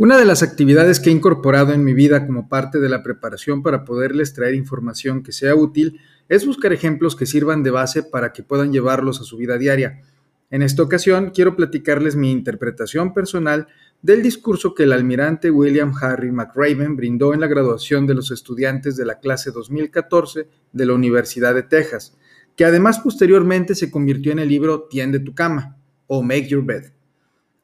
[0.00, 3.62] Una de las actividades que he incorporado en mi vida como parte de la preparación
[3.62, 8.32] para poderles traer información que sea útil es buscar ejemplos que sirvan de base para
[8.32, 10.00] que puedan llevarlos a su vida diaria.
[10.48, 13.66] En esta ocasión quiero platicarles mi interpretación personal
[14.00, 18.96] del discurso que el almirante William Harry McRaven brindó en la graduación de los estudiantes
[18.96, 22.16] de la clase 2014 de la Universidad de Texas,
[22.56, 25.76] que además posteriormente se convirtió en el libro Tiende tu cama
[26.06, 26.84] o Make Your Bed.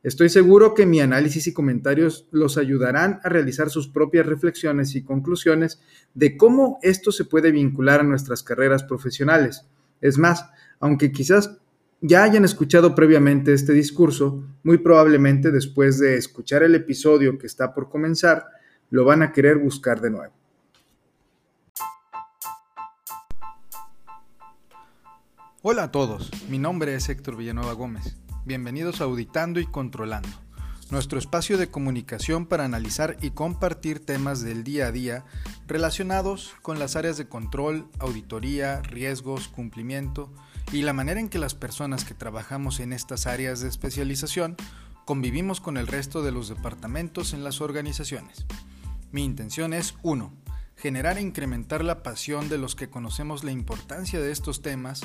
[0.07, 5.03] Estoy seguro que mi análisis y comentarios los ayudarán a realizar sus propias reflexiones y
[5.03, 5.81] conclusiones
[6.15, 9.67] de cómo esto se puede vincular a nuestras carreras profesionales.
[10.01, 10.49] Es más,
[10.79, 11.59] aunque quizás
[12.01, 17.75] ya hayan escuchado previamente este discurso, muy probablemente después de escuchar el episodio que está
[17.75, 18.45] por comenzar,
[18.91, 20.33] lo van a querer buscar de nuevo.
[25.63, 28.17] Hola a todos, mi nombre es Héctor Villanueva Gómez.
[28.47, 30.29] Bienvenidos a Auditando y Controlando,
[30.93, 35.25] nuestro espacio de comunicación para analizar y compartir temas del día a día
[35.67, 40.33] relacionados con las áreas de control, auditoría, riesgos, cumplimiento
[40.71, 44.55] y la manera en que las personas que trabajamos en estas áreas de especialización
[45.05, 48.47] convivimos con el resto de los departamentos en las organizaciones.
[49.11, 50.33] Mi intención es 1
[50.77, 55.01] generar e incrementar la pasión de los que conocemos la importancia de estos temas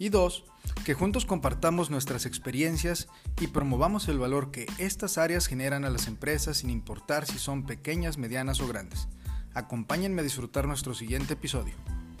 [0.00, 0.46] y dos,
[0.86, 6.08] que juntos compartamos nuestras experiencias y promovamos el valor que estas áreas generan a las
[6.08, 9.08] empresas sin importar si son pequeñas, medianas o grandes.
[9.52, 11.74] Acompáñenme a disfrutar nuestro siguiente episodio.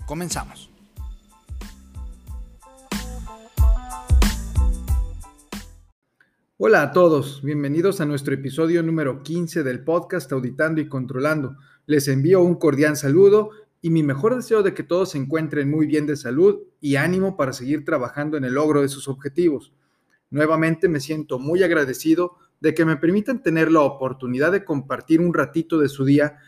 [0.04, 0.68] Comenzamos.
[6.58, 11.56] Hola a todos, bienvenidos a nuestro episodio número 15 del podcast Auditando y Controlando
[11.90, 13.50] les envío un cordial saludo
[13.82, 17.36] y mi mejor deseo de que todos se encuentren muy bien de salud y ánimo
[17.36, 19.72] para seguir trabajando en el logro de sus objetivos.
[20.30, 25.32] Nuevamente me siento muy agradecido de que me permitan tener la oportunidad de compartir un
[25.32, 26.38] ratito de su día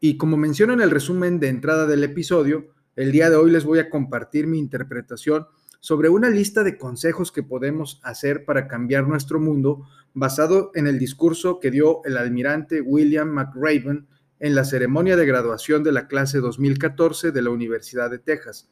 [0.00, 3.64] y como menciono en el resumen de entrada del episodio, el día de hoy les
[3.64, 5.46] voy a compartir mi interpretación
[5.80, 10.98] sobre una lista de consejos que podemos hacer para cambiar nuestro mundo basado en el
[10.98, 14.06] discurso que dio el almirante William McRaven
[14.42, 18.68] en la ceremonia de graduación de la clase 2014 de la Universidad de Texas.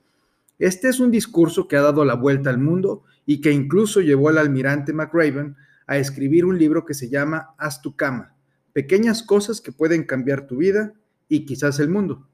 [0.59, 4.31] Este es un discurso que ha dado la vuelta al mundo y que incluso llevó
[4.31, 5.55] al almirante McRaven
[5.87, 8.35] a escribir un libro que se llama Haz tu cama,
[8.73, 10.93] pequeñas cosas que pueden cambiar tu vida
[11.29, 12.29] y quizás el mundo.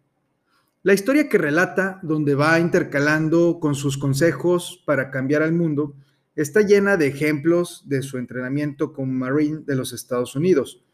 [0.82, 5.94] La historia que relata, donde va intercalando con sus consejos para cambiar al mundo,
[6.36, 10.85] está llena de ejemplos de su entrenamiento como Marine de los Estados Unidos.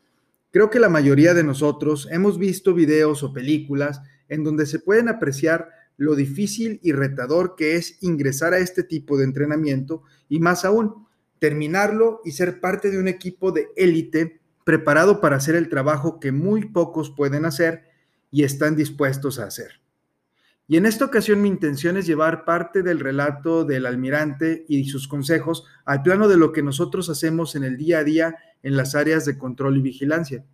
[0.52, 5.08] Creo que la mayoría de nosotros hemos visto videos o películas en donde se pueden
[5.08, 10.66] apreciar lo difícil y retador que es ingresar a este tipo de entrenamiento y más
[10.66, 11.06] aún,
[11.38, 16.32] terminarlo y ser parte de un equipo de élite preparado para hacer el trabajo que
[16.32, 17.84] muy pocos pueden hacer
[18.30, 19.81] y están dispuestos a hacer.
[20.68, 25.08] Y en esta ocasión mi intención es llevar parte del relato del almirante y sus
[25.08, 28.94] consejos al plano de lo que nosotros hacemos en el día a día en las
[28.94, 30.44] áreas de control y vigilancia.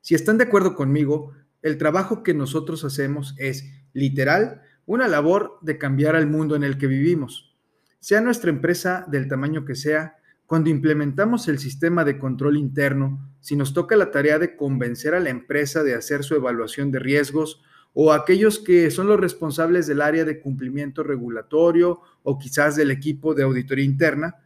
[0.00, 5.78] Si están de acuerdo conmigo, el trabajo que nosotros hacemos es, literal, una labor de
[5.78, 7.56] cambiar al mundo en el que vivimos.
[7.98, 13.56] Sea nuestra empresa del tamaño que sea, cuando implementamos el sistema de control interno, si
[13.56, 17.62] nos toca la tarea de convencer a la empresa de hacer su evaluación de riesgos,
[17.98, 23.32] o aquellos que son los responsables del área de cumplimiento regulatorio o quizás del equipo
[23.32, 24.36] de auditoría interna,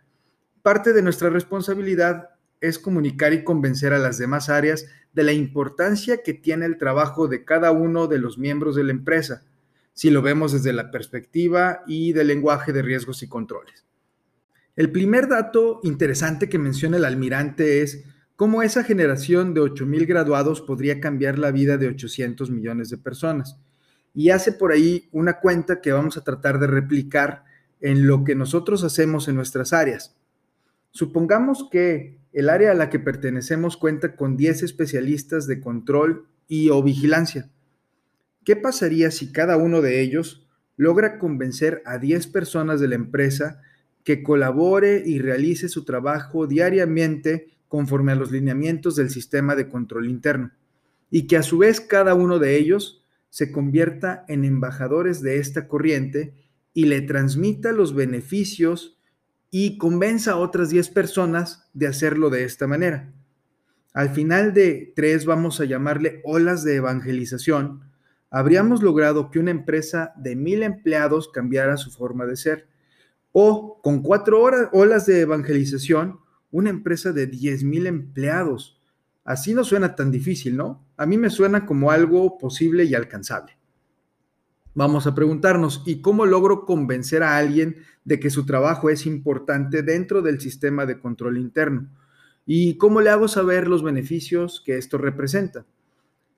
[0.63, 2.29] parte de nuestra responsabilidad
[2.61, 7.27] es comunicar y convencer a las demás áreas de la importancia que tiene el trabajo
[7.27, 9.43] de cada uno de los miembros de la empresa,
[9.95, 13.85] si lo vemos desde la perspectiva y del lenguaje de riesgos y controles.
[14.77, 18.05] El primer dato interesante que menciona el almirante es
[18.41, 23.59] cómo esa generación de 8.000 graduados podría cambiar la vida de 800 millones de personas.
[24.15, 27.45] Y hace por ahí una cuenta que vamos a tratar de replicar
[27.83, 30.17] en lo que nosotros hacemos en nuestras áreas.
[30.91, 36.71] Supongamos que el área a la que pertenecemos cuenta con 10 especialistas de control y
[36.71, 37.51] o vigilancia.
[38.47, 40.49] ¿Qué pasaría si cada uno de ellos
[40.79, 43.61] logra convencer a 10 personas de la empresa
[44.03, 50.11] que colabore y realice su trabajo diariamente conforme a los lineamientos del sistema de control
[50.11, 50.51] interno?
[51.11, 55.69] Y que a su vez cada uno de ellos se convierta en embajadores de esta
[55.69, 56.35] corriente
[56.75, 58.99] y le transmita los beneficios
[59.51, 63.13] y convenza a otras 10 personas de hacerlo de esta manera.
[63.93, 67.91] Al final de tres, vamos a llamarle olas de evangelización,
[68.31, 72.69] habríamos logrado que una empresa de mil empleados cambiara su forma de ser.
[73.33, 76.20] O con cuatro horas, olas de evangelización,
[76.51, 78.81] una empresa de diez mil empleados
[79.25, 80.85] Así no suena tan difícil, ¿no?
[80.97, 83.59] A mí me suena como algo posible y alcanzable.
[84.75, 89.83] Vamos a preguntarnos, ¿y cómo logro convencer a alguien de que su trabajo es importante
[89.83, 91.91] dentro del sistema de control interno?
[92.47, 95.67] ¿Y cómo le hago saber los beneficios que esto representa?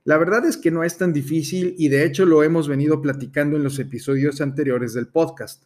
[0.05, 3.57] La verdad es que no es tan difícil y de hecho lo hemos venido platicando
[3.57, 5.65] en los episodios anteriores del podcast,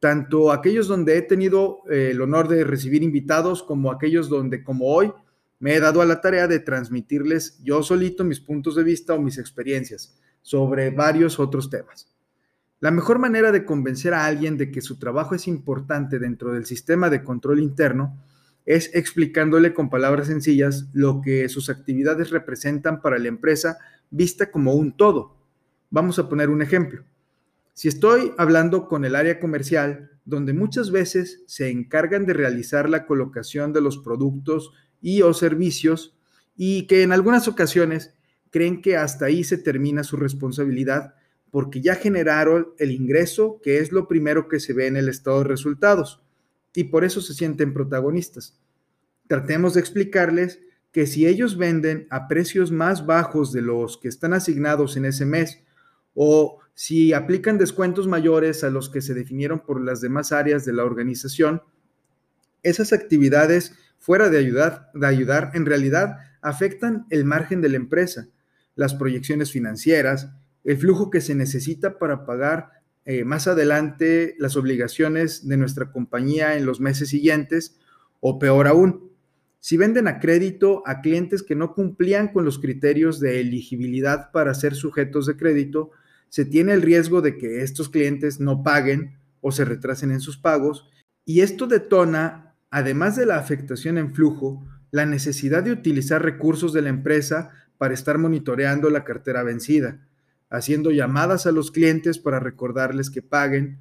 [0.00, 4.86] tanto aquellos donde he tenido eh, el honor de recibir invitados como aquellos donde, como
[4.86, 5.12] hoy,
[5.58, 9.20] me he dado a la tarea de transmitirles yo solito mis puntos de vista o
[9.20, 12.14] mis experiencias sobre varios otros temas.
[12.80, 16.64] La mejor manera de convencer a alguien de que su trabajo es importante dentro del
[16.64, 18.24] sistema de control interno
[18.66, 23.78] es explicándole con palabras sencillas lo que sus actividades representan para la empresa
[24.10, 25.36] vista como un todo.
[25.90, 27.02] Vamos a poner un ejemplo.
[27.78, 33.06] Si estoy hablando con el área comercial, donde muchas veces se encargan de realizar la
[33.06, 36.18] colocación de los productos y o servicios
[36.56, 38.16] y que en algunas ocasiones
[38.50, 41.14] creen que hasta ahí se termina su responsabilidad
[41.52, 45.38] porque ya generaron el ingreso, que es lo primero que se ve en el estado
[45.38, 46.20] de resultados,
[46.74, 48.58] y por eso se sienten protagonistas.
[49.28, 50.58] Tratemos de explicarles
[50.90, 55.24] que si ellos venden a precios más bajos de los que están asignados en ese
[55.24, 55.62] mes,
[56.20, 60.72] o si aplican descuentos mayores a los que se definieron por las demás áreas de
[60.72, 61.60] la organización,
[62.62, 68.28] esas actividades, fuera de ayudar, de ayudar en realidad afectan el margen de la empresa
[68.76, 70.30] las proyecciones financieras,
[70.62, 72.70] el flujo que se necesita para pagar
[73.06, 77.76] eh, más adelante las obligaciones de nuestra compañía en los meses siguientes,
[78.20, 79.10] o peor aún,
[79.58, 84.54] si venden a crédito a clientes que no cumplían con los criterios de elegibilidad para
[84.54, 85.90] ser sujetos de crédito,
[86.28, 90.36] se tiene el riesgo de que estos clientes no paguen o se retrasen en sus
[90.36, 90.88] pagos,
[91.24, 96.82] y esto detona, además de la afectación en flujo, la necesidad de utilizar recursos de
[96.82, 100.06] la empresa para estar monitoreando la cartera vencida,
[100.50, 103.78] haciendo llamadas a los clientes para recordarles que paguen,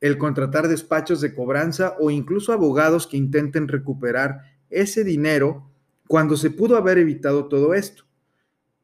[0.00, 5.70] el contratar despachos de cobranza o incluso abogados que intenten recuperar ese dinero
[6.06, 8.04] cuando se pudo haber evitado todo esto.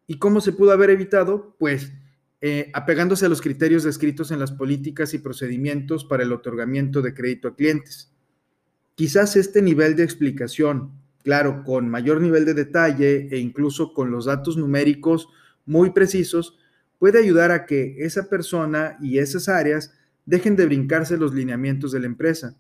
[0.06, 1.55] ¿Y cómo se pudo haber evitado?
[1.58, 1.93] Pues
[2.43, 7.15] eh, apegándose a los criterios descritos en las políticas y procedimientos para el otorgamiento de
[7.15, 8.12] crédito a clientes.
[8.94, 10.93] Quizás este nivel de explicación
[11.23, 15.29] claro, con mayor nivel de detalle e incluso con los datos numéricos
[15.65, 16.59] muy precisos,
[16.99, 19.94] puede ayudar a que esa persona y esas áreas
[20.27, 22.56] dejen de brincarse los lineamientos de la empresa.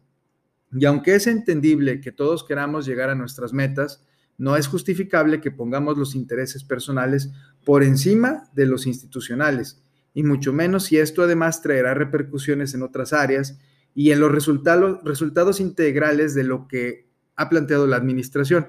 [0.72, 4.04] Y aunque es entendible que todos queramos llegar a nuestras metas,
[4.38, 7.30] no es justificable que pongamos los intereses personales
[7.64, 9.82] por encima de los institucionales,
[10.14, 13.58] y mucho menos si esto además traerá repercusiones en otras áreas
[13.94, 18.68] y en los resultados, integrales de lo que ha planteado la administración.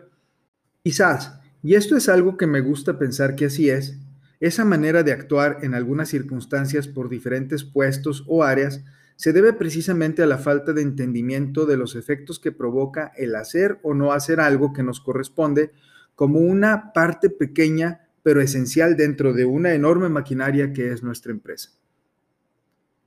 [0.83, 3.97] Quizás, y esto es algo que me gusta pensar que así es,
[4.39, 8.83] esa manera de actuar en algunas circunstancias por diferentes puestos o áreas
[9.15, 13.79] se debe precisamente a la falta de entendimiento de los efectos que provoca el hacer
[13.83, 15.71] o no hacer algo que nos corresponde
[16.15, 21.71] como una parte pequeña pero esencial dentro de una enorme maquinaria que es nuestra empresa.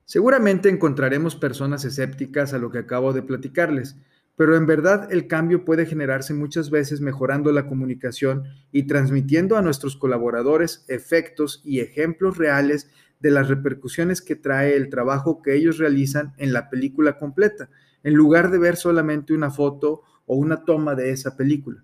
[0.05, 3.97] Seguramente encontraremos personas escépticas a lo que acabo de platicarles,
[4.37, 9.63] pero en verdad el cambio puede generarse muchas veces mejorando la comunicación y transmitiendo a
[9.63, 15.77] nuestros colaboradores efectos y ejemplos reales de las repercusiones que trae el trabajo que ellos
[15.77, 17.69] realizan en la película completa,
[18.03, 21.83] en lugar de ver solamente una foto o una toma de esa película.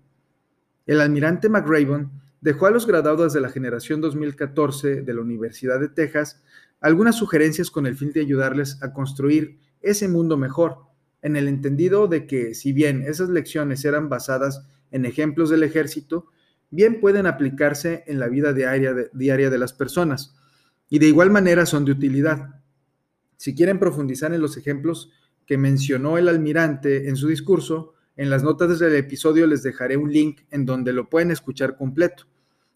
[0.86, 2.10] El almirante McRaven
[2.40, 6.42] dejó a los graduados de la generación 2014 de la Universidad de Texas
[6.80, 10.78] algunas sugerencias con el fin de ayudarles a construir ese mundo mejor
[11.22, 16.26] en el entendido de que si bien esas lecciones eran basadas en ejemplos del ejército,
[16.70, 20.36] bien pueden aplicarse en la vida diaria de, diaria de las personas
[20.88, 22.60] y de igual manera son de utilidad.
[23.36, 25.10] Si quieren profundizar en los ejemplos
[25.46, 30.12] que mencionó el almirante en su discurso, en las notas del episodio les dejaré un
[30.12, 32.24] link en donde lo pueden escuchar completo.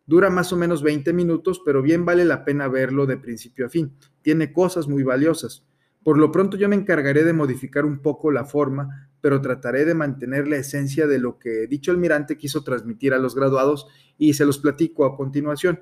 [0.07, 3.69] Dura más o menos 20 minutos, pero bien vale la pena verlo de principio a
[3.69, 3.93] fin.
[4.23, 5.65] Tiene cosas muy valiosas.
[6.03, 9.95] Por lo pronto yo me encargaré de modificar un poco la forma, pero trataré de
[9.95, 13.87] mantener la esencia de lo que dicho almirante quiso transmitir a los graduados
[14.17, 15.81] y se los platico a continuación.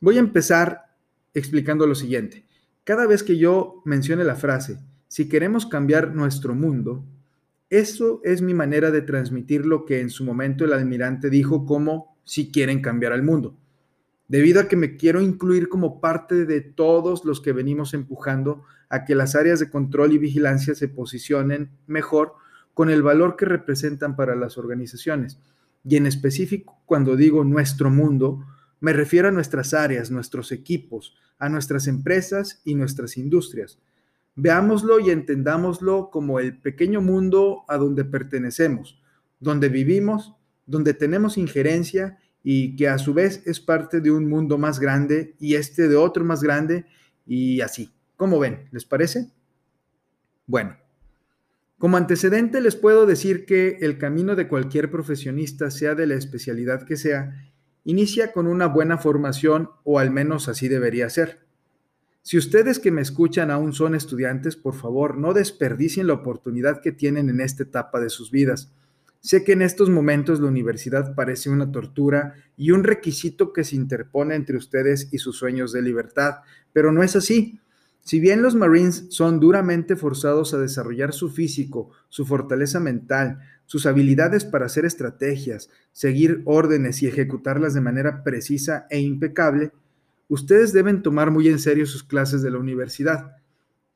[0.00, 0.87] Voy a empezar
[1.38, 2.44] explicando lo siguiente.
[2.84, 4.78] Cada vez que yo mencione la frase,
[5.08, 7.04] si queremos cambiar nuestro mundo,
[7.70, 12.16] eso es mi manera de transmitir lo que en su momento el almirante dijo como
[12.24, 13.56] si quieren cambiar al mundo
[14.28, 19.04] debido a que me quiero incluir como parte de todos los que venimos empujando a
[19.04, 22.34] que las áreas de control y vigilancia se posicionen mejor
[22.74, 25.40] con el valor que representan para las organizaciones.
[25.84, 28.44] y en específico cuando digo nuestro mundo,
[28.80, 33.78] me refiero a nuestras áreas, nuestros equipos, a nuestras empresas y nuestras industrias.
[34.36, 39.00] Veámoslo y entendámoslo como el pequeño mundo a donde pertenecemos,
[39.40, 40.34] donde vivimos,
[40.66, 45.34] donde tenemos injerencia y que a su vez es parte de un mundo más grande
[45.40, 46.86] y este de otro más grande
[47.26, 47.92] y así.
[48.16, 48.68] ¿Cómo ven?
[48.70, 49.30] ¿Les parece?
[50.46, 50.76] Bueno,
[51.78, 56.84] como antecedente les puedo decir que el camino de cualquier profesionista, sea de la especialidad
[56.84, 57.52] que sea,
[57.88, 61.38] inicia con una buena formación o al menos así debería ser.
[62.20, 66.92] Si ustedes que me escuchan aún son estudiantes, por favor, no desperdicien la oportunidad que
[66.92, 68.70] tienen en esta etapa de sus vidas.
[69.20, 73.76] Sé que en estos momentos la universidad parece una tortura y un requisito que se
[73.76, 76.40] interpone entre ustedes y sus sueños de libertad,
[76.74, 77.58] pero no es así.
[78.00, 83.38] Si bien los Marines son duramente forzados a desarrollar su físico, su fortaleza mental,
[83.68, 89.72] sus habilidades para hacer estrategias, seguir órdenes y ejecutarlas de manera precisa e impecable,
[90.26, 93.36] ustedes deben tomar muy en serio sus clases de la universidad.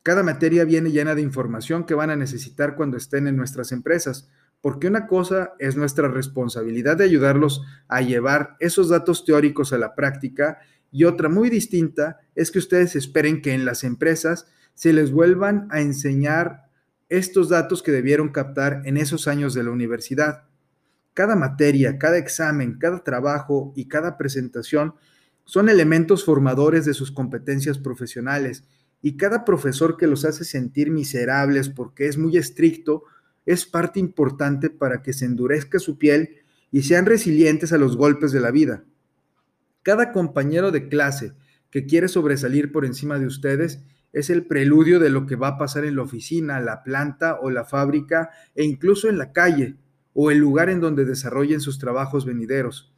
[0.03, 4.29] Cada materia viene llena de información que van a necesitar cuando estén en nuestras empresas,
[4.61, 9.95] porque una cosa es nuestra responsabilidad de ayudarlos a llevar esos datos teóricos a la
[9.95, 10.59] práctica
[10.91, 15.67] y otra muy distinta es que ustedes esperen que en las empresas se les vuelvan
[15.71, 16.65] a enseñar
[17.13, 20.45] estos datos que debieron captar en esos años de la universidad.
[21.13, 24.95] Cada materia, cada examen, cada trabajo y cada presentación
[25.45, 28.65] son elementos formadores de sus competencias profesionales
[29.03, 33.03] y cada profesor que los hace sentir miserables porque es muy estricto
[33.45, 36.37] es parte importante para que se endurezca su piel
[36.71, 38.85] y sean resilientes a los golpes de la vida.
[39.83, 41.35] Cada compañero de clase
[41.71, 43.81] que quiere sobresalir por encima de ustedes
[44.13, 47.51] es el preludio de lo que va a pasar en la oficina, la planta o
[47.51, 49.77] la fábrica e incluso en la calle
[50.13, 52.93] o el lugar en donde desarrollen sus trabajos venideros.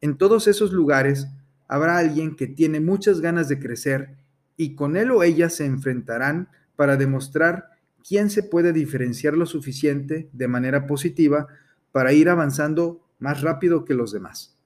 [0.00, 1.26] En todos esos lugares
[1.68, 4.16] habrá alguien que tiene muchas ganas de crecer
[4.56, 7.70] y con él o ella se enfrentarán para demostrar
[8.06, 11.46] quién se puede diferenciar lo suficiente de manera positiva
[11.90, 14.58] para ir avanzando más rápido que los demás.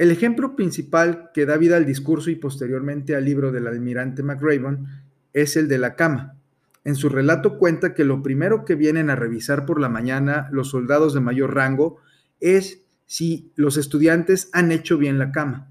[0.00, 4.86] El ejemplo principal que da vida al discurso y posteriormente al libro del almirante McRaven
[5.34, 6.38] es el de la cama.
[6.84, 10.70] En su relato cuenta que lo primero que vienen a revisar por la mañana los
[10.70, 11.98] soldados de mayor rango
[12.40, 15.68] es si los estudiantes han hecho bien la cama.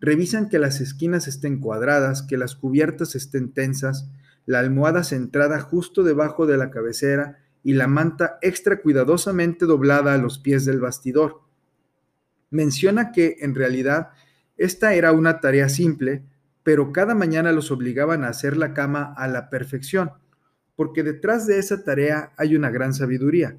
[0.00, 4.10] Revisan que las esquinas estén cuadradas, que las cubiertas estén tensas,
[4.46, 10.18] la almohada centrada justo debajo de la cabecera y la manta extra cuidadosamente doblada a
[10.18, 11.43] los pies del bastidor
[12.54, 14.10] menciona que en realidad
[14.56, 16.22] esta era una tarea simple,
[16.62, 20.12] pero cada mañana los obligaban a hacer la cama a la perfección,
[20.76, 23.56] porque detrás de esa tarea hay una gran sabiduría.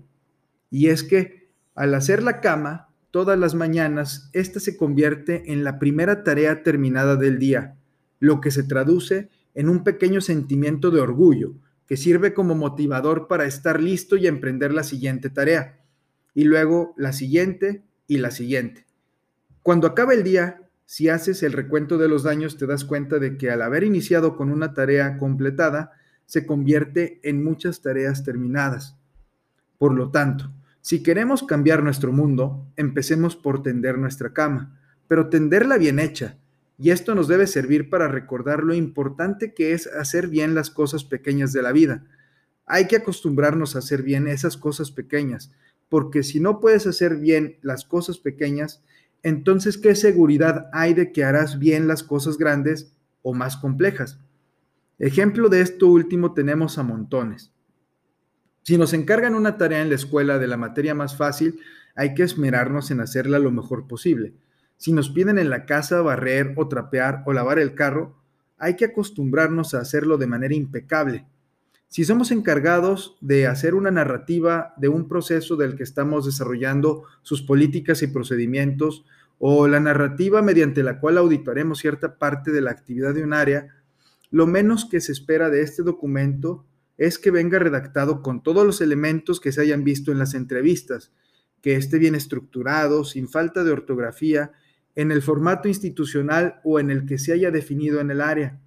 [0.71, 5.77] Y es que al hacer la cama, todas las mañanas, esta se convierte en la
[5.77, 7.75] primera tarea terminada del día,
[8.19, 13.45] lo que se traduce en un pequeño sentimiento de orgullo, que sirve como motivador para
[13.45, 15.81] estar listo y emprender la siguiente tarea,
[16.33, 18.84] y luego la siguiente y la siguiente.
[19.65, 23.35] Cuando acaba el día, si haces el recuento de los daños, te das cuenta de
[23.35, 25.93] que al haber iniciado con una tarea completada,
[26.27, 28.95] se convierte en muchas tareas terminadas.
[29.79, 35.79] Por lo tanto, si queremos cambiar nuestro mundo, empecemos por tender nuestra cama, pero tenderla
[35.79, 36.37] bien hecha.
[36.77, 41.03] Y esto nos debe servir para recordar lo importante que es hacer bien las cosas
[41.03, 42.05] pequeñas de la vida.
[42.67, 45.51] Hay que acostumbrarnos a hacer bien esas cosas pequeñas,
[45.89, 48.83] porque si no puedes hacer bien las cosas pequeñas,
[49.25, 54.19] entonces, ¿qué seguridad hay de que harás bien las cosas grandes o más complejas?
[54.99, 57.51] Ejemplo de esto último tenemos a montones.
[58.61, 61.59] Si nos encargan una tarea en la escuela de la materia más fácil,
[61.95, 64.35] hay que esmerarnos en hacerla lo mejor posible.
[64.77, 68.15] Si nos piden en la casa barrer o trapear o lavar el carro,
[68.59, 71.25] hay que acostumbrarnos a hacerlo de manera impecable.
[71.87, 77.41] Si somos encargados de hacer una narrativa de un proceso del que estamos desarrollando sus
[77.41, 79.05] políticas y procedimientos,
[79.37, 83.67] o la narrativa mediante la cual auditaremos cierta parte de la actividad de un área,
[84.31, 86.65] lo menos que se espera de este documento
[86.97, 91.11] es que venga redactado con todos los elementos que se hayan visto en las entrevistas,
[91.61, 94.51] que esté bien estructurado, sin falta de ortografía,
[94.95, 98.59] en el formato institucional o en el que se haya definido en el área,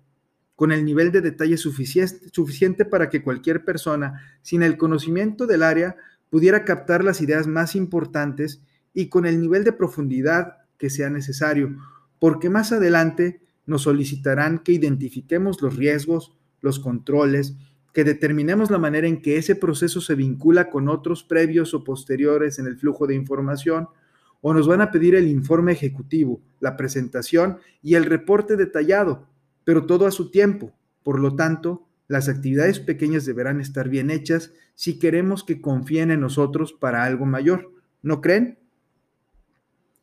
[0.58, 5.94] con el nivel de detalle suficiente, para que cualquier persona sin el conocimiento del área
[6.30, 8.60] pudiera captar las ideas más importantes
[8.92, 11.76] y con el nivel de profundidad que sea necesario,
[12.18, 17.54] porque más adelante nos solicitarán que identifiquemos los riesgos, los controles
[17.92, 22.58] que determinemos la manera en que ese proceso se vincula con otros previos o posteriores
[22.58, 23.86] en el flujo de información,
[24.40, 29.28] o nos van a pedir el informe ejecutivo, la presentación y el reporte detallado,
[29.68, 30.72] pero todo a su tiempo.
[31.02, 36.20] Por lo tanto, las actividades pequeñas deberán estar bien hechas si queremos que confíen en
[36.22, 37.70] nosotros para algo mayor.
[38.00, 38.58] ¿No creen?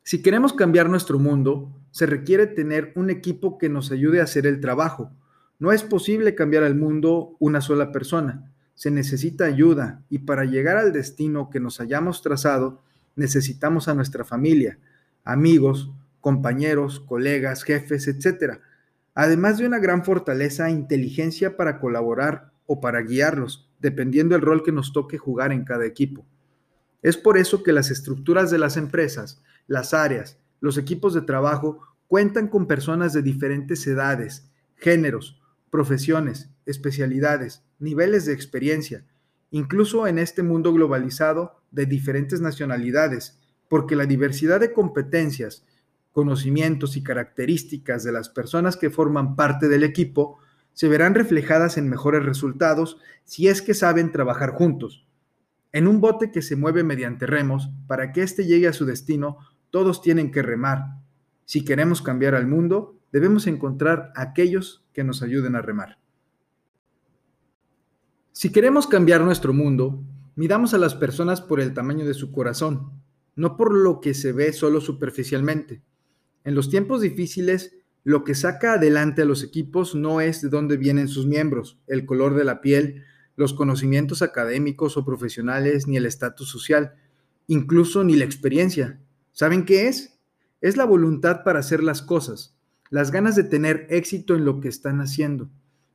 [0.04, 4.46] Si queremos cambiar nuestro mundo, se requiere tener un equipo que nos ayude a hacer
[4.46, 5.10] el trabajo.
[5.58, 8.52] No es posible cambiar al mundo una sola persona.
[8.76, 12.84] Se necesita ayuda y para llegar al destino que nos hayamos trazado,
[13.16, 14.78] necesitamos a nuestra familia,
[15.24, 18.60] amigos, compañeros, colegas, jefes, etc.
[19.16, 24.62] Además de una gran fortaleza e inteligencia para colaborar o para guiarlos, dependiendo del rol
[24.62, 26.24] que nos toque jugar en cada equipo.
[27.02, 31.80] Es por eso que las estructuras de las empresas las áreas, los equipos de trabajo
[32.06, 39.04] cuentan con personas de diferentes edades, géneros, profesiones, especialidades, niveles de experiencia,
[39.50, 45.64] incluso en este mundo globalizado de diferentes nacionalidades, porque la diversidad de competencias,
[46.16, 50.38] conocimientos y características de las personas que forman parte del equipo
[50.72, 55.06] se verán reflejadas en mejores resultados si es que saben trabajar juntos.
[55.72, 59.36] En un bote que se mueve mediante remos, para que éste llegue a su destino,
[59.68, 60.86] todos tienen que remar.
[61.44, 65.98] Si queremos cambiar al mundo, debemos encontrar aquellos que nos ayuden a remar.
[68.32, 70.02] Si queremos cambiar nuestro mundo,
[70.34, 73.02] miramos a las personas por el tamaño de su corazón,
[73.34, 75.82] no por lo que se ve solo superficialmente.
[76.46, 80.76] En los tiempos difíciles, lo que saca adelante a los equipos no es de dónde
[80.76, 83.02] vienen sus miembros, el color de la piel,
[83.34, 86.94] los conocimientos académicos o profesionales, ni el estatus social,
[87.48, 89.00] incluso ni la experiencia.
[89.32, 90.20] ¿Saben qué es?
[90.60, 92.54] Es la voluntad para hacer las cosas,
[92.90, 95.50] las ganas de tener éxito en lo que están haciendo.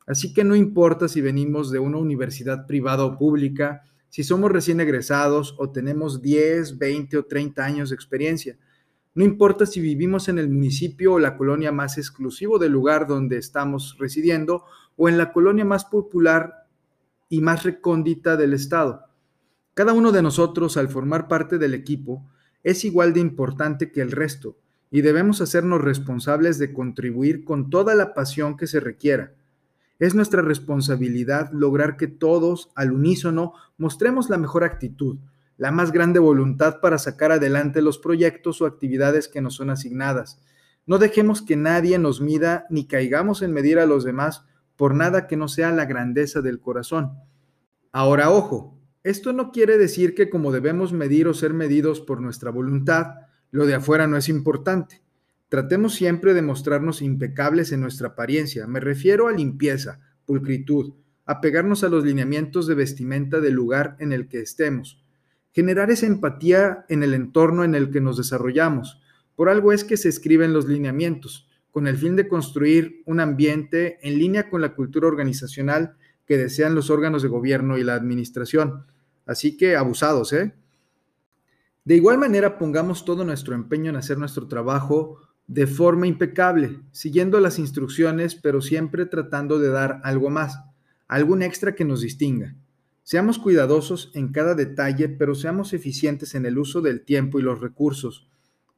[0.05, 4.81] Así que no importa si venimos de una universidad privada o pública, si somos recién
[4.81, 8.57] egresados o tenemos 10, 20 o 30 años de experiencia.
[9.13, 13.37] No importa si vivimos en el municipio o la colonia más exclusivo del lugar donde
[13.37, 14.63] estamos residiendo
[14.95, 16.67] o en la colonia más popular
[17.27, 19.05] y más recóndita del estado.
[19.73, 22.25] Cada uno de nosotros, al formar parte del equipo,
[22.63, 24.57] es igual de importante que el resto
[24.91, 29.33] y debemos hacernos responsables de contribuir con toda la pasión que se requiera.
[29.99, 35.17] Es nuestra responsabilidad lograr que todos, al unísono, mostremos la mejor actitud,
[35.61, 40.41] la más grande voluntad para sacar adelante los proyectos o actividades que nos son asignadas.
[40.87, 44.43] No dejemos que nadie nos mida ni caigamos en medir a los demás
[44.75, 47.11] por nada que no sea la grandeza del corazón.
[47.91, 52.49] Ahora, ojo, esto no quiere decir que como debemos medir o ser medidos por nuestra
[52.49, 53.17] voluntad,
[53.51, 55.03] lo de afuera no es importante.
[55.47, 58.65] Tratemos siempre de mostrarnos impecables en nuestra apariencia.
[58.65, 64.27] Me refiero a limpieza, pulcritud, apegarnos a los lineamientos de vestimenta del lugar en el
[64.27, 65.00] que estemos.
[65.53, 69.01] Generar esa empatía en el entorno en el que nos desarrollamos.
[69.35, 73.99] Por algo es que se escriben los lineamientos, con el fin de construir un ambiente
[74.01, 78.85] en línea con la cultura organizacional que desean los órganos de gobierno y la administración.
[79.25, 80.53] Así que abusados, ¿eh?
[81.83, 87.39] De igual manera, pongamos todo nuestro empeño en hacer nuestro trabajo de forma impecable, siguiendo
[87.39, 90.59] las instrucciones, pero siempre tratando de dar algo más,
[91.07, 92.55] algún extra que nos distinga.
[93.11, 97.59] Seamos cuidadosos en cada detalle, pero seamos eficientes en el uso del tiempo y los
[97.59, 98.29] recursos,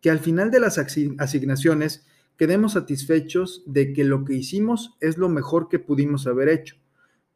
[0.02, 5.30] que al final de las asignaciones quedemos satisfechos de que lo que hicimos es lo
[5.30, 6.78] mejor que pudimos haber hecho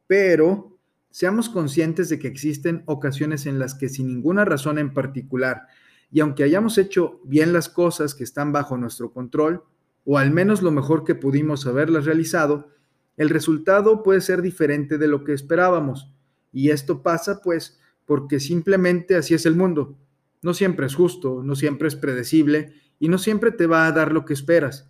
[0.07, 0.75] pero
[1.11, 5.67] seamos conscientes de que existen ocasiones en las que sin ninguna razón en particular,
[6.09, 9.63] y aunque hayamos hecho bien las cosas que están bajo nuestro control,
[10.03, 12.71] o al menos lo mejor que pudimos haberlas realizado,
[13.17, 16.11] el resultado puede ser diferente de lo que esperábamos.
[16.51, 19.97] Y esto pasa pues porque simplemente así es el mundo.
[20.41, 24.13] No siempre es justo, no siempre es predecible y no siempre te va a dar
[24.13, 24.89] lo que esperas.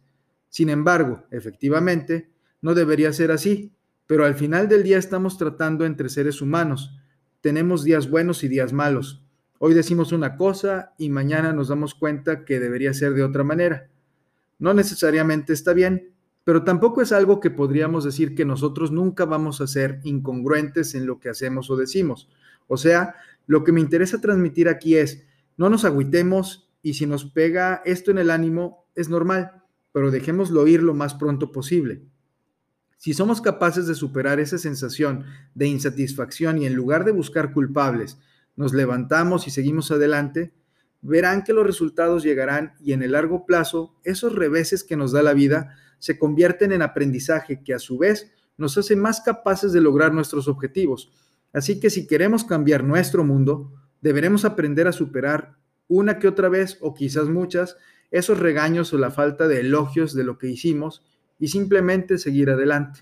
[0.50, 2.30] Sin embargo, efectivamente,
[2.62, 3.72] no debería ser así
[4.08, 6.98] pero al final del día estamos tratando entre seres humanos.
[7.42, 9.22] Tenemos días buenos y días malos.
[9.60, 13.90] Hoy decimos una cosa y mañana nos damos cuenta que debería ser de otra manera.
[14.60, 16.14] No necesariamente está bien,
[16.48, 21.06] pero tampoco es algo que podríamos decir que nosotros nunca vamos a ser incongruentes en
[21.06, 22.30] lo que hacemos o decimos.
[22.68, 23.16] O sea,
[23.48, 25.26] lo que me interesa transmitir aquí es,
[25.58, 30.66] no nos agüitemos y si nos pega esto en el ánimo, es normal, pero dejémoslo
[30.68, 32.04] ir lo más pronto posible.
[32.96, 38.20] Si somos capaces de superar esa sensación de insatisfacción y en lugar de buscar culpables,
[38.56, 40.54] nos levantamos y seguimos adelante,
[41.02, 45.22] verán que los resultados llegarán y en el largo plazo esos reveses que nos da
[45.22, 49.82] la vida se convierten en aprendizaje que a su vez nos hace más capaces de
[49.82, 51.12] lograr nuestros objetivos.
[51.54, 55.58] Así que si queremos cambiar nuestro mundo, deberemos aprender a superar
[55.88, 57.78] una que otra vez o quizás muchas
[58.12, 61.04] esos regaños o la falta de elogios de lo que hicimos
[61.40, 63.02] y simplemente seguir adelante.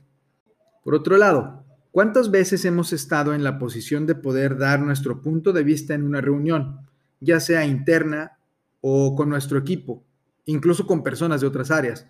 [0.84, 5.54] Por otro lado, ¿cuántas veces hemos estado en la posición de poder dar nuestro punto
[5.54, 6.80] de vista en una reunión,
[7.20, 8.38] ya sea interna
[8.82, 10.04] o con nuestro equipo,
[10.46, 12.08] incluso con personas de otras áreas,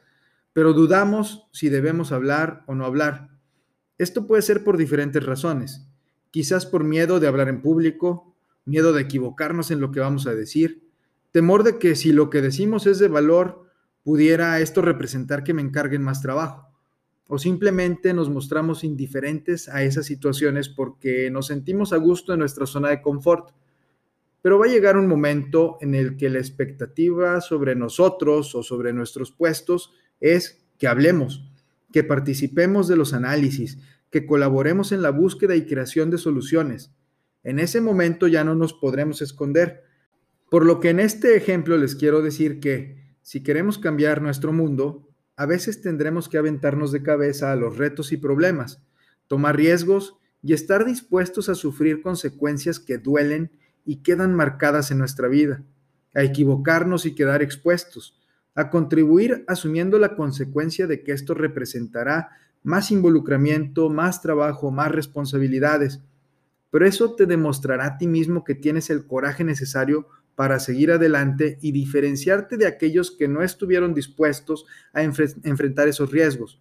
[0.56, 3.28] pero dudamos si debemos hablar o no hablar?
[3.98, 5.86] Esto puede ser por diferentes razones,
[6.32, 10.34] quizás por miedo de hablar en público, miedo de equivocarnos en lo que vamos a
[10.34, 10.88] decir,
[11.32, 13.66] temor de que si lo que decimos es de valor,
[14.02, 16.70] pudiera esto representar que me encarguen más trabajo.
[17.28, 22.66] O simplemente nos mostramos indiferentes a esas situaciones porque nos sentimos a gusto en nuestra
[22.66, 23.50] zona de confort.
[24.42, 28.94] Pero va a llegar un momento en el que la expectativa sobre nosotros o sobre
[28.94, 31.52] nuestros puestos es que hablemos,
[31.92, 33.80] que participemos de los análisis,
[34.12, 36.94] que colaboremos en la búsqueda y creación de soluciones.
[37.44, 39.84] En ese momento ya no nos podremos esconder.
[40.50, 45.10] Por lo que en este ejemplo les quiero decir que si queremos cambiar nuestro mundo,
[45.36, 48.82] a veces tendremos que aventarnos de cabeza a los retos y problemas,
[49.28, 53.52] tomar riesgos y estar dispuestos a sufrir consecuencias que duelen
[53.84, 55.64] y quedan marcadas en nuestra vida,
[56.14, 58.20] a equivocarnos y quedar expuestos,
[58.56, 62.30] a contribuir asumiendo la consecuencia de que esto representará
[62.64, 66.02] más involucramiento, más trabajo, más responsabilidades.
[66.72, 71.58] Pero eso te demostrará a ti mismo que tienes el coraje necesario para seguir adelante
[71.62, 76.60] y diferenciarte de aquellos que no estuvieron dispuestos a enfrentar esos riesgos.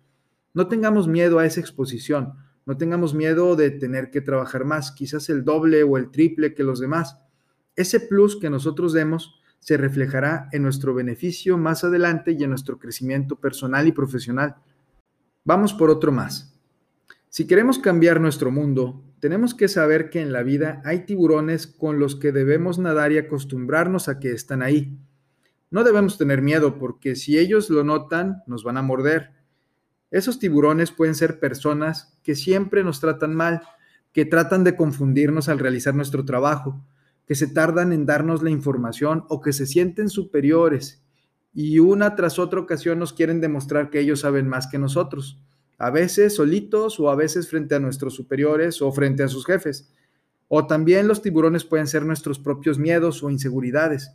[0.52, 2.34] No tengamos miedo a esa exposición,
[2.66, 6.62] no tengamos miedo de tener que trabajar más, quizás el doble o el triple que
[6.62, 7.18] los demás.
[7.76, 12.78] Ese plus que nosotros demos se reflejará en nuestro beneficio más adelante y en nuestro
[12.78, 14.56] crecimiento personal y profesional.
[15.42, 16.60] Vamos por otro más.
[17.30, 21.98] Si queremos cambiar nuestro mundo, tenemos que saber que en la vida hay tiburones con
[21.98, 24.98] los que debemos nadar y acostumbrarnos a que están ahí.
[25.70, 29.30] No debemos tener miedo porque si ellos lo notan, nos van a morder.
[30.10, 33.62] Esos tiburones pueden ser personas que siempre nos tratan mal,
[34.12, 36.84] que tratan de confundirnos al realizar nuestro trabajo,
[37.26, 41.02] que se tardan en darnos la información o que se sienten superiores
[41.54, 45.40] y una tras otra ocasión nos quieren demostrar que ellos saben más que nosotros
[45.78, 49.92] a veces solitos o a veces frente a nuestros superiores o frente a sus jefes.
[50.48, 54.12] O también los tiburones pueden ser nuestros propios miedos o inseguridades.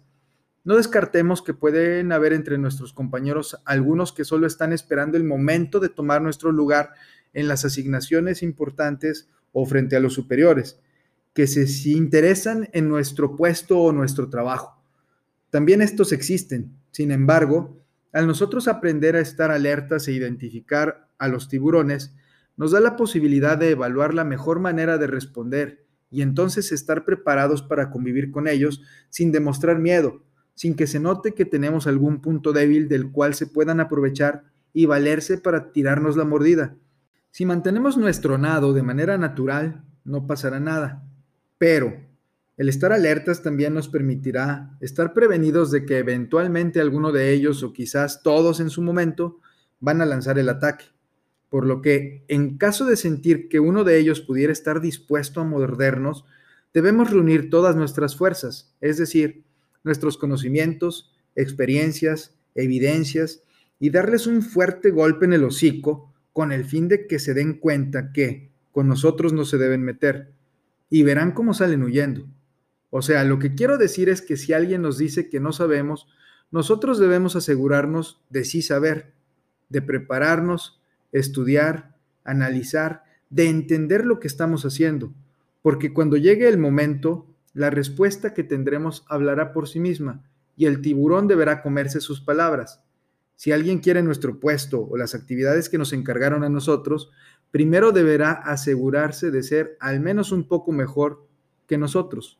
[0.64, 5.80] No descartemos que pueden haber entre nuestros compañeros algunos que solo están esperando el momento
[5.80, 6.92] de tomar nuestro lugar
[7.34, 10.80] en las asignaciones importantes o frente a los superiores,
[11.34, 14.82] que se interesan en nuestro puesto o nuestro trabajo.
[15.50, 16.76] También estos existen.
[16.92, 17.80] Sin embargo,
[18.12, 22.16] al nosotros aprender a estar alertas e identificar a los tiburones,
[22.58, 27.62] nos da la posibilidad de evaluar la mejor manera de responder y entonces estar preparados
[27.62, 30.24] para convivir con ellos sin demostrar miedo,
[30.56, 34.88] sin que se note que tenemos algún punto débil del cual se puedan aprovechar y
[34.88, 36.76] valerse para tirarnos la mordida.
[37.32, 41.09] Si mantenemos nuestro nado de manera natural, no pasará nada.
[41.60, 41.94] Pero
[42.58, 47.72] el estar alertas también nos permitirá estar prevenidos de que eventualmente alguno de ellos o
[47.72, 49.40] quizás todos en su momento
[49.80, 50.86] van a lanzar el ataque.
[51.50, 55.44] Por lo que, en caso de sentir que uno de ellos pudiera estar dispuesto a
[55.44, 56.26] mordernos,
[56.74, 59.44] debemos reunir todas nuestras fuerzas, es decir,
[59.84, 63.44] nuestros conocimientos, experiencias, evidencias,
[63.80, 67.54] y darles un fuerte golpe en el hocico con el fin de que se den
[67.54, 70.34] cuenta que con nosotros no se deben meter,
[70.90, 72.28] y verán cómo salen huyendo.
[72.90, 76.08] O sea, lo que quiero decir es que si alguien nos dice que no sabemos,
[76.52, 79.14] nosotros debemos asegurarnos de sí saber,
[79.70, 85.14] de prepararnos, estudiar, analizar, de entender lo que estamos haciendo,
[85.62, 90.24] porque cuando llegue el momento, la respuesta que tendremos hablará por sí misma
[90.56, 92.82] y el tiburón deberá comerse sus palabras.
[93.40, 97.10] Si alguien quiere nuestro puesto o las actividades que nos encargaron a nosotros,
[97.52, 101.26] primero deberá asegurarse de ser al menos un poco mejor
[101.66, 102.40] que nosotros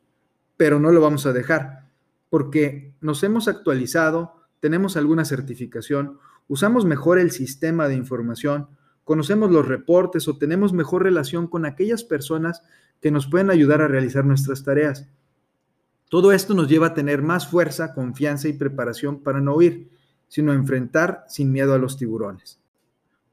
[0.60, 1.86] pero no lo vamos a dejar,
[2.28, 8.68] porque nos hemos actualizado, tenemos alguna certificación, usamos mejor el sistema de información,
[9.04, 12.62] conocemos los reportes o tenemos mejor relación con aquellas personas
[13.00, 15.08] que nos pueden ayudar a realizar nuestras tareas.
[16.10, 19.88] Todo esto nos lleva a tener más fuerza, confianza y preparación para no huir,
[20.30, 22.60] sino enfrentar sin miedo a los tiburones.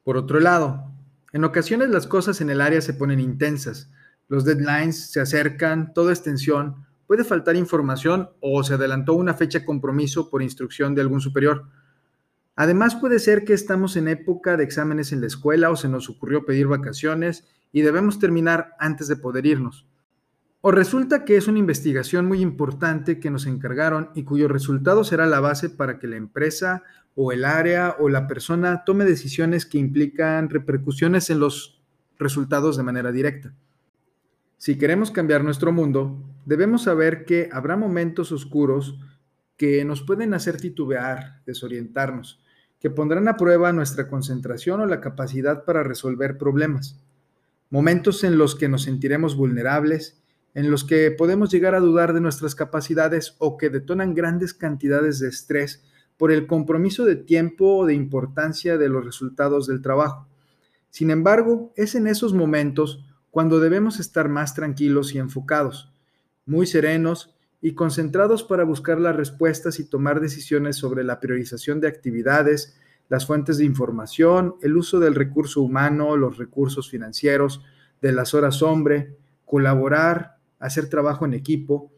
[0.03, 0.91] Por otro lado,
[1.31, 3.91] en ocasiones las cosas en el área se ponen intensas,
[4.27, 9.63] los deadlines se acercan, toda es tensión, puede faltar información o se adelantó una fecha
[9.63, 11.67] compromiso por instrucción de algún superior.
[12.55, 16.09] Además puede ser que estamos en época de exámenes en la escuela o se nos
[16.09, 19.85] ocurrió pedir vacaciones y debemos terminar antes de poder irnos.
[20.67, 25.25] O resulta que es una investigación muy importante que nos encargaron y cuyo resultado será
[25.25, 26.83] la base para que la empresa
[27.15, 31.81] o el área o la persona tome decisiones que implican repercusiones en los
[32.19, 33.53] resultados de manera directa.
[34.57, 38.99] Si queremos cambiar nuestro mundo, debemos saber que habrá momentos oscuros
[39.55, 42.43] que nos pueden hacer titubear, desorientarnos,
[42.81, 47.01] que pondrán a prueba nuestra concentración o la capacidad para resolver problemas.
[47.69, 50.21] Momentos en los que nos sentiremos vulnerables,
[50.53, 55.19] en los que podemos llegar a dudar de nuestras capacidades o que detonan grandes cantidades
[55.19, 55.83] de estrés
[56.17, 60.27] por el compromiso de tiempo o de importancia de los resultados del trabajo.
[60.89, 65.93] Sin embargo, es en esos momentos cuando debemos estar más tranquilos y enfocados,
[66.45, 71.87] muy serenos y concentrados para buscar las respuestas y tomar decisiones sobre la priorización de
[71.87, 72.77] actividades,
[73.09, 77.61] las fuentes de información, el uso del recurso humano, los recursos financieros,
[78.01, 81.91] de las horas hombre, colaborar, hacer trabajo en equipo,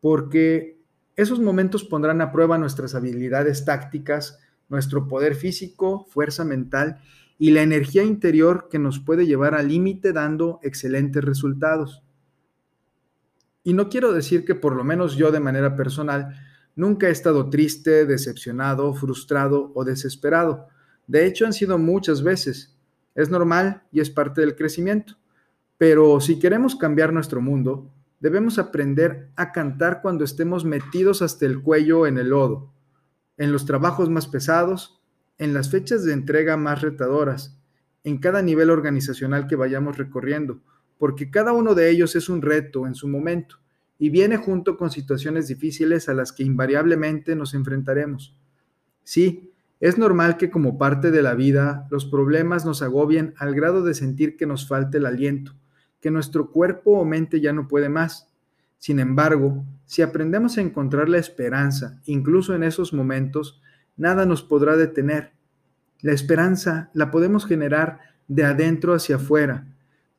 [0.00, 0.78] porque
[1.16, 7.00] esos momentos pondrán a prueba nuestras habilidades tácticas, nuestro poder físico, fuerza mental
[7.38, 12.02] y la energía interior que nos puede llevar al límite dando excelentes resultados.
[13.62, 16.36] Y no quiero decir que por lo menos yo de manera personal
[16.76, 20.68] nunca he estado triste, decepcionado, frustrado o desesperado.
[21.06, 22.76] De hecho, han sido muchas veces.
[23.14, 25.16] Es normal y es parte del crecimiento.
[25.78, 31.60] Pero si queremos cambiar nuestro mundo, debemos aprender a cantar cuando estemos metidos hasta el
[31.62, 32.72] cuello en el lodo,
[33.36, 35.00] en los trabajos más pesados,
[35.38, 37.58] en las fechas de entrega más retadoras,
[38.04, 40.60] en cada nivel organizacional que vayamos recorriendo,
[40.98, 43.56] porque cada uno de ellos es un reto en su momento
[43.98, 48.36] y viene junto con situaciones difíciles a las que invariablemente nos enfrentaremos.
[49.02, 53.82] Sí, es normal que como parte de la vida los problemas nos agobien al grado
[53.82, 55.54] de sentir que nos falta el aliento,
[56.04, 58.28] que nuestro cuerpo o mente ya no puede más.
[58.76, 63.62] Sin embargo, si aprendemos a encontrar la esperanza, incluso en esos momentos,
[63.96, 65.32] nada nos podrá detener.
[66.02, 69.66] La esperanza la podemos generar de adentro hacia afuera,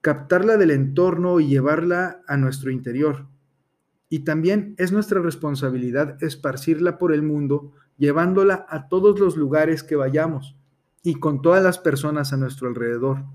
[0.02, 3.28] captarla del entorno y llevarla a nuestro interior.
[4.10, 9.96] Y también es nuestra responsabilidad esparcirla por el mundo, llevándola a todos los lugares que
[9.96, 10.56] vayamos
[11.04, 13.26] y con todas las personas a nuestro alrededor.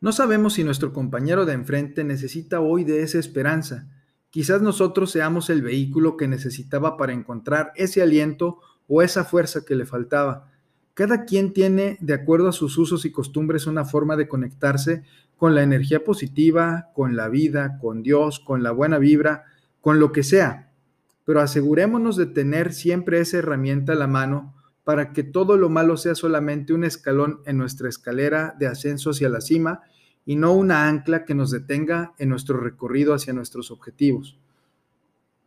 [0.00, 3.88] No sabemos si nuestro compañero de enfrente necesita hoy de esa esperanza.
[4.30, 9.74] Quizás nosotros seamos el vehículo que necesitaba para encontrar ese aliento o esa fuerza que
[9.74, 10.52] le faltaba.
[10.94, 15.02] Cada quien tiene, de acuerdo a sus usos y costumbres, una forma de conectarse
[15.36, 19.46] con la energía positiva, con la vida, con Dios, con la buena vibra,
[19.80, 20.72] con lo que sea.
[21.24, 24.54] Pero asegurémonos de tener siempre esa herramienta a la mano
[24.88, 29.28] para que todo lo malo sea solamente un escalón en nuestra escalera de ascenso hacia
[29.28, 29.82] la cima
[30.24, 34.38] y no una ancla que nos detenga en nuestro recorrido hacia nuestros objetivos.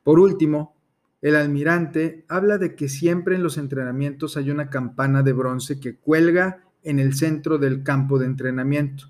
[0.03, 0.75] Por último,
[1.23, 5.95] el almirante habla de que siempre en los entrenamientos hay una campana de bronce que
[5.95, 9.05] cuelga en el centro del campo de entrenamiento.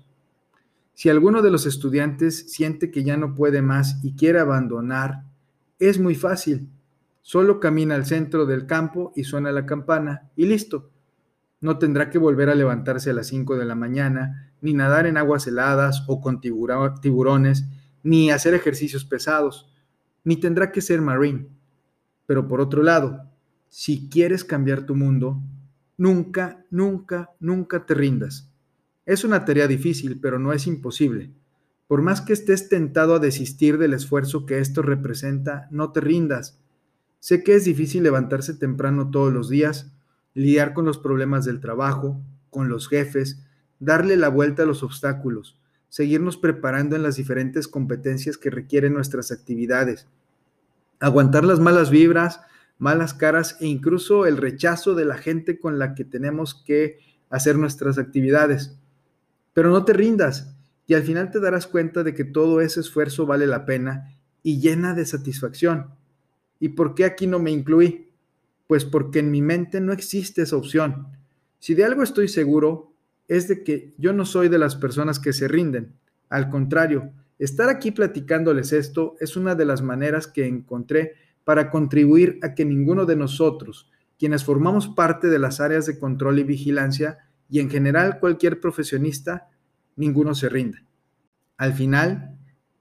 [0.94, 5.24] Si alguno de los estudiantes siente que ya no puede más y quiere abandonar,
[5.78, 6.70] es muy fácil.
[7.22, 10.90] Solo camina al centro del campo y suena la campana y listo.
[11.60, 15.16] No tendrá que volver a levantarse a las 5 de la mañana, ni nadar en
[15.16, 17.64] aguas heladas o con tiburones,
[18.02, 19.72] ni hacer ejercicios pesados,
[20.24, 21.48] ni tendrá que ser marine
[22.26, 23.30] pero por otro lado,
[23.68, 25.42] si quieres cambiar tu mundo,
[25.98, 28.50] nunca, nunca, nunca te rindas.
[29.04, 31.32] Es una tarea difícil, pero no es imposible.
[31.88, 36.61] Por más que estés tentado a desistir del esfuerzo que esto representa, no te rindas.
[37.22, 39.92] Sé que es difícil levantarse temprano todos los días,
[40.34, 43.44] lidiar con los problemas del trabajo, con los jefes,
[43.78, 45.56] darle la vuelta a los obstáculos,
[45.88, 50.08] seguirnos preparando en las diferentes competencias que requieren nuestras actividades,
[50.98, 52.40] aguantar las malas vibras,
[52.78, 56.98] malas caras e incluso el rechazo de la gente con la que tenemos que
[57.30, 58.76] hacer nuestras actividades.
[59.52, 60.56] Pero no te rindas
[60.88, 64.58] y al final te darás cuenta de que todo ese esfuerzo vale la pena y
[64.58, 66.01] llena de satisfacción.
[66.62, 68.08] ¿Y por qué aquí no me incluí?
[68.66, 71.08] Pues porque en mi mente no existe esa opción.
[71.58, 72.94] Si de algo estoy seguro,
[73.28, 75.92] es de que yo no soy de las personas que se rinden.
[76.28, 82.38] Al contrario, Estar aquí platicándoles esto es una de las maneras que encontré para contribuir
[82.40, 87.18] a que ninguno de nosotros, quienes formamos parte de las áreas de control y vigilancia,
[87.48, 89.48] y en general cualquier profesionista,
[89.96, 90.84] ninguno se rinda.
[91.56, 92.38] Al final,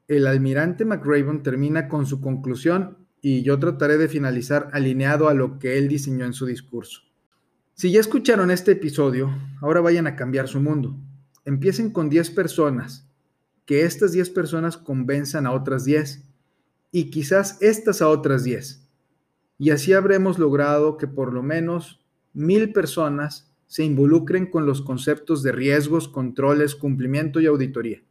[0.07, 5.59] el almirante McRaven termina con su conclusión y yo trataré de finalizar alineado a lo
[5.59, 7.01] que él diseñó en su discurso.
[7.73, 9.31] Si ya escucharon este episodio,
[9.61, 10.97] ahora vayan a cambiar su mundo.
[11.45, 13.07] Empiecen con 10 personas,
[13.65, 16.23] que estas 10 personas convenzan a otras 10
[16.91, 18.87] y quizás estas a otras 10.
[19.57, 22.03] Y así habremos logrado que por lo menos
[22.33, 28.03] mil personas se involucren con los conceptos de riesgos, controles, cumplimiento y auditoría.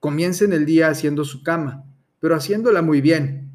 [0.00, 1.84] Comiencen el día haciendo su cama,
[2.20, 3.45] pero haciéndola muy bien.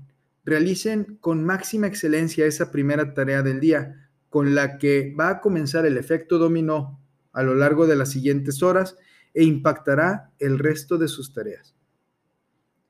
[0.43, 5.85] Realicen con máxima excelencia esa primera tarea del día, con la que va a comenzar
[5.85, 6.99] el efecto dominó
[7.33, 8.97] a lo largo de las siguientes horas
[9.33, 11.75] e impactará el resto de sus tareas.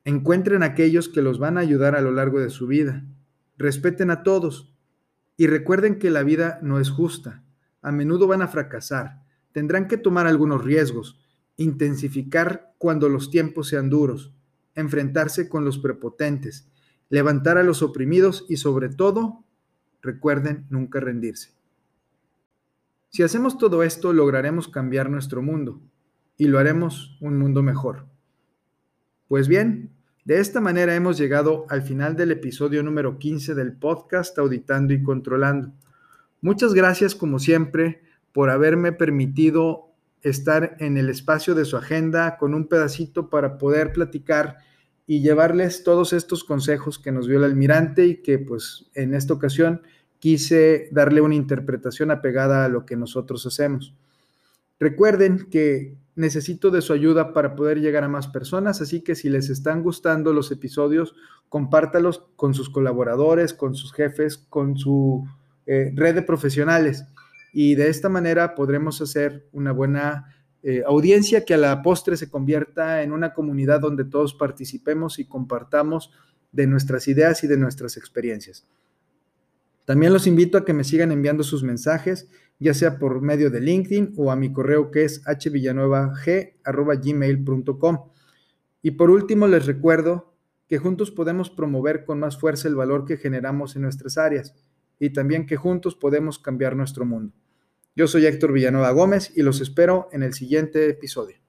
[0.04, 3.06] Encuentren aquellos que los van a ayudar a lo largo de su vida.
[3.58, 4.74] Respeten a todos
[5.38, 7.44] y recuerden que la vida no es justa.
[7.82, 9.22] A menudo van a fracasar.
[9.52, 11.20] Tendrán que tomar algunos riesgos,
[11.58, 14.34] intensificar cuando los tiempos sean duros,
[14.74, 16.71] enfrentarse con los prepotentes,
[17.12, 19.43] levantar a los oprimidos y sobre todo,
[20.02, 21.52] recuerden nunca rendirse.
[23.10, 25.82] Si hacemos todo esto, lograremos cambiar nuestro mundo
[26.38, 28.08] y lo haremos un mundo mejor.
[29.28, 29.91] Pues bien,
[30.24, 35.04] de esta manera hemos llegado al final del episodio número 15 del podcast Auditando y
[35.04, 35.74] Controlando.
[36.39, 42.54] Muchas gracias como siempre por haberme permitido estar en el espacio de su agenda con
[42.54, 44.60] un pedacito para poder platicar
[45.12, 49.34] y llevarles todos estos consejos que nos dio el almirante y que pues en esta
[49.34, 49.82] ocasión
[50.19, 53.93] quise darle una interpretación apegada a lo que nosotros hacemos.
[54.80, 59.30] Recuerden que necesito de su ayuda para poder llegar a más personas, así que si
[59.30, 61.13] les están gustando los episodios,
[61.50, 65.28] compártalos con sus colaboradores, con sus jefes, con su
[65.65, 67.04] eh, red de profesionales.
[67.52, 72.30] Y de esta manera podremos hacer una buena eh, audiencia que a la postre se
[72.30, 76.12] convierta en una comunidad donde todos participemos y compartamos
[76.52, 78.67] de nuestras ideas y de nuestras experiencias.
[79.86, 83.62] También los invito a que me sigan enviando sus mensajes, ya sea por medio de
[83.62, 87.97] LinkedIn o a mi correo que es hvillanuevag.gmail.com.
[88.84, 90.36] Y por último, les recuerdo
[90.67, 94.54] que juntos podemos promover con más fuerza el valor que generamos en nuestras áreas
[95.00, 97.34] y también que juntos podemos cambiar nuestro mundo.
[97.93, 101.40] Yo soy Héctor Villanueva Gómez y los espero en el siguiente episodio.